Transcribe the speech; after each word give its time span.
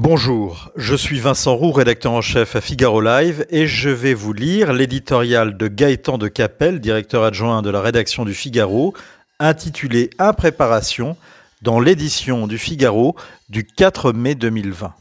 Bonjour, 0.00 0.70
je 0.76 0.94
suis 0.94 1.18
Vincent 1.18 1.56
Roux, 1.56 1.72
rédacteur 1.72 2.12
en 2.12 2.20
chef 2.20 2.54
à 2.54 2.60
Figaro 2.60 3.00
Live, 3.00 3.44
et 3.50 3.66
je 3.66 3.90
vais 3.90 4.14
vous 4.14 4.32
lire 4.32 4.72
l'éditorial 4.72 5.56
de 5.56 5.66
Gaëtan 5.66 6.18
de 6.18 6.28
Capelle, 6.28 6.78
directeur 6.78 7.24
adjoint 7.24 7.62
de 7.62 7.70
la 7.70 7.80
rédaction 7.80 8.24
du 8.24 8.32
Figaro, 8.32 8.94
intitulé 9.40 10.10
Impréparation, 10.20 11.16
dans 11.62 11.80
l'édition 11.80 12.46
du 12.46 12.58
Figaro 12.58 13.16
du 13.48 13.64
4 13.64 14.12
mai 14.12 14.36
2020. 14.36 14.94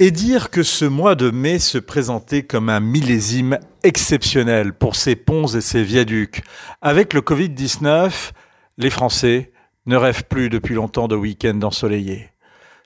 Et 0.00 0.10
dire 0.10 0.50
que 0.50 0.64
ce 0.64 0.84
mois 0.84 1.14
de 1.14 1.30
mai 1.30 1.60
se 1.60 1.78
présentait 1.78 2.42
comme 2.42 2.68
un 2.68 2.80
millésime 2.80 3.60
exceptionnel 3.84 4.72
pour 4.72 4.96
ces 4.96 5.14
ponts 5.14 5.46
et 5.46 5.60
ces 5.60 5.84
viaducs. 5.84 6.42
Avec 6.82 7.12
le 7.12 7.20
Covid-19, 7.20 8.32
les 8.76 8.90
Français 8.90 9.52
ne 9.86 9.94
rêvent 9.94 10.24
plus 10.24 10.50
depuis 10.50 10.74
longtemps 10.74 11.06
de 11.06 11.14
week-end 11.14 11.60
ensoleillés 11.62 12.33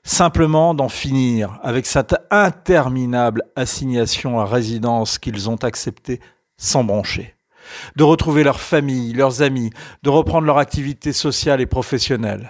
simplement 0.03 0.73
d'en 0.73 0.89
finir 0.89 1.59
avec 1.63 1.85
cette 1.85 2.15
interminable 2.31 3.43
assignation 3.55 4.39
à 4.39 4.45
résidence 4.45 5.19
qu'ils 5.19 5.49
ont 5.49 5.57
acceptée 5.57 6.19
sans 6.57 6.83
broncher, 6.83 7.35
de 7.95 8.03
retrouver 8.03 8.43
leur 8.43 8.59
famille, 8.59 9.13
leurs 9.13 9.41
amis, 9.41 9.71
de 10.03 10.09
reprendre 10.09 10.47
leur 10.47 10.57
activité 10.57 11.13
sociale 11.13 11.61
et 11.61 11.65
professionnelle. 11.65 12.49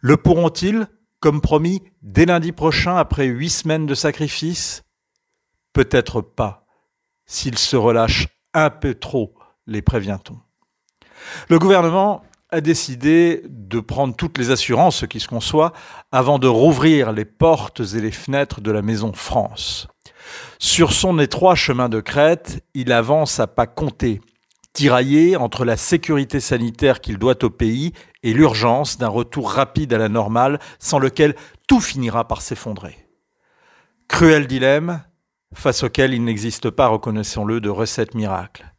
Le 0.00 0.16
pourront-ils, 0.16 0.86
comme 1.20 1.40
promis, 1.40 1.82
dès 2.02 2.26
lundi 2.26 2.52
prochain 2.52 2.96
après 2.96 3.26
huit 3.26 3.50
semaines 3.50 3.86
de 3.86 3.94
sacrifice? 3.94 4.82
Peut-être 5.72 6.20
pas, 6.20 6.66
s'ils 7.26 7.58
se 7.58 7.76
relâchent 7.76 8.28
un 8.52 8.70
peu 8.70 8.94
trop, 8.94 9.34
les 9.66 9.82
prévient-on. 9.82 10.38
Le 11.48 11.58
gouvernement 11.58 12.22
a 12.54 12.60
décidé 12.60 13.42
de 13.48 13.80
prendre 13.80 14.14
toutes 14.14 14.38
les 14.38 14.50
assurances, 14.50 14.98
ce 14.98 15.06
qui 15.06 15.18
se 15.18 15.26
conçoit, 15.26 15.72
avant 16.12 16.38
de 16.38 16.46
rouvrir 16.46 17.12
les 17.12 17.24
portes 17.24 17.80
et 17.80 18.00
les 18.00 18.12
fenêtres 18.12 18.60
de 18.60 18.70
la 18.70 18.80
Maison 18.80 19.12
France. 19.12 19.88
Sur 20.60 20.92
son 20.92 21.18
étroit 21.18 21.56
chemin 21.56 21.88
de 21.88 22.00
crête, 22.00 22.64
il 22.72 22.92
avance 22.92 23.40
à 23.40 23.48
pas 23.48 23.66
compter, 23.66 24.20
tiraillé 24.72 25.36
entre 25.36 25.64
la 25.64 25.76
sécurité 25.76 26.38
sanitaire 26.38 27.00
qu'il 27.00 27.18
doit 27.18 27.44
au 27.44 27.50
pays 27.50 27.92
et 28.22 28.32
l'urgence 28.32 28.98
d'un 28.98 29.08
retour 29.08 29.50
rapide 29.50 29.92
à 29.92 29.98
la 29.98 30.08
normale, 30.08 30.60
sans 30.78 31.00
lequel 31.00 31.34
tout 31.66 31.80
finira 31.80 32.28
par 32.28 32.40
s'effondrer. 32.40 32.96
Cruel 34.06 34.46
dilemme, 34.46 35.02
face 35.54 35.82
auquel 35.82 36.14
il 36.14 36.22
n'existe 36.22 36.70
pas, 36.70 36.86
reconnaissons-le, 36.86 37.60
de 37.60 37.68
recette 37.68 38.14
miracle. 38.14 38.73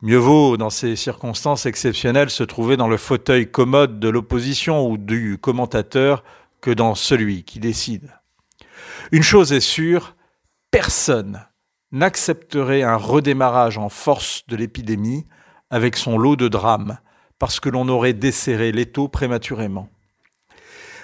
Mieux 0.00 0.16
vaut, 0.18 0.56
dans 0.56 0.70
ces 0.70 0.94
circonstances 0.94 1.66
exceptionnelles, 1.66 2.30
se 2.30 2.44
trouver 2.44 2.76
dans 2.76 2.86
le 2.86 2.96
fauteuil 2.96 3.50
commode 3.50 3.98
de 3.98 4.08
l'opposition 4.08 4.88
ou 4.88 4.96
du 4.96 5.38
commentateur 5.38 6.22
que 6.60 6.70
dans 6.70 6.94
celui 6.94 7.42
qui 7.42 7.58
décide. 7.58 8.12
Une 9.10 9.24
chose 9.24 9.52
est 9.52 9.60
sûre, 9.60 10.14
personne 10.70 11.44
n'accepterait 11.90 12.82
un 12.82 12.94
redémarrage 12.94 13.76
en 13.76 13.88
force 13.88 14.46
de 14.46 14.54
l'épidémie 14.54 15.26
avec 15.68 15.96
son 15.96 16.16
lot 16.16 16.36
de 16.36 16.46
drames, 16.46 16.98
parce 17.40 17.58
que 17.58 17.68
l'on 17.68 17.88
aurait 17.88 18.12
desserré 18.12 18.70
l'étau 18.70 19.08
prématurément. 19.08 19.88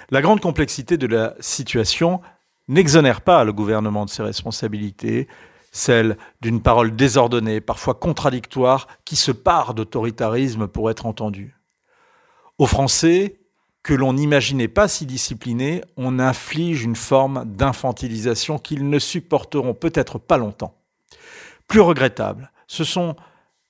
La 0.09 0.21
grande 0.21 0.39
complexité 0.39 0.97
de 0.97 1.07
la 1.07 1.35
situation 1.41 2.21
n'exonère 2.69 3.19
pas 3.19 3.43
le 3.43 3.51
gouvernement 3.51 4.05
de 4.05 4.09
ses 4.09 4.23
responsabilités, 4.23 5.27
celle 5.75 6.17
d'une 6.39 6.61
parole 6.61 6.95
désordonnée, 6.95 7.59
parfois 7.59 7.95
contradictoire, 7.95 8.87
qui 9.03 9.17
se 9.17 9.33
part 9.33 9.73
d'autoritarisme 9.73 10.67
pour 10.67 10.89
être 10.89 11.05
entendue. 11.05 11.57
Aux 12.57 12.65
Français, 12.65 13.41
que 13.83 13.93
l'on 13.93 14.13
n'imaginait 14.13 14.69
pas 14.69 14.87
si 14.87 15.05
disciplinés, 15.05 15.83
on 15.97 16.17
inflige 16.17 16.83
une 16.83 16.95
forme 16.95 17.43
d'infantilisation 17.45 18.57
qu'ils 18.57 18.89
ne 18.89 18.99
supporteront 18.99 19.73
peut-être 19.73 20.17
pas 20.17 20.37
longtemps. 20.37 20.77
Plus 21.67 21.81
regrettable, 21.81 22.51
ce 22.67 22.85
sont 22.85 23.17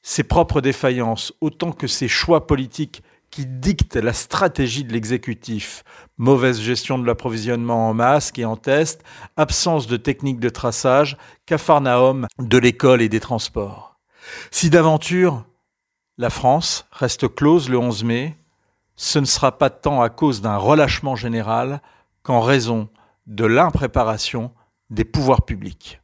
ses 0.03 0.23
propres 0.23 0.61
défaillances 0.61 1.33
autant 1.41 1.71
que 1.71 1.87
ses 1.87 2.07
choix 2.07 2.45
politiques 2.45 3.01
qui 3.35 3.45
dictent 3.45 3.97
la 3.97 4.13
stratégie 4.13 4.85
de 4.85 4.93
l'exécutif. 4.93 5.83
Mauvaise 6.17 6.61
gestion 6.61 6.97
de 6.97 7.05
l'approvisionnement 7.05 7.89
en 7.89 7.93
masques 7.93 8.39
et 8.39 8.45
en 8.45 8.55
tests, 8.55 9.03
absence 9.35 9.87
de 9.87 9.97
techniques 9.97 10.39
de 10.39 10.47
traçage, 10.47 11.17
cafarnaum 11.45 12.27
de 12.39 12.57
l'école 12.57 13.01
et 13.01 13.09
des 13.09 13.19
transports. 13.19 13.99
Si 14.51 14.69
d'aventure 14.69 15.43
la 16.17 16.29
France 16.29 16.87
reste 16.93 17.27
close 17.27 17.67
le 17.67 17.77
11 17.77 18.05
mai, 18.05 18.37
ce 18.95 19.19
ne 19.19 19.25
sera 19.25 19.57
pas 19.57 19.69
tant 19.69 20.01
à 20.01 20.07
cause 20.07 20.39
d'un 20.39 20.55
relâchement 20.55 21.17
général 21.17 21.81
qu'en 22.23 22.39
raison 22.39 22.87
de 23.27 23.43
l'impréparation 23.43 24.53
des 24.89 25.03
pouvoirs 25.03 25.43
publics. 25.43 25.99